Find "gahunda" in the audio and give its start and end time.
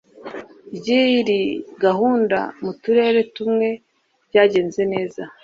1.83-2.39